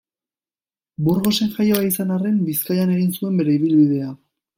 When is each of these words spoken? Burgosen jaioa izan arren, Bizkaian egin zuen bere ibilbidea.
Burgosen 1.07 1.51
jaioa 1.57 1.83
izan 1.89 2.13
arren, 2.15 2.39
Bizkaian 2.47 2.95
egin 2.95 3.13
zuen 3.19 3.39
bere 3.43 3.55
ibilbidea. 3.59 4.09